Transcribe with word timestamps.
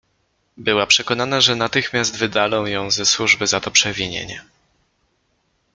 Była 0.57 0.87
przekonana, 0.87 1.41
że 1.41 1.55
natychmiast 1.55 2.17
wydalą 2.17 2.65
ją 2.65 2.91
ze 2.91 3.05
służby 3.05 3.47
za 3.47 3.59
to 3.59 3.71
przewinienie! 3.71 4.45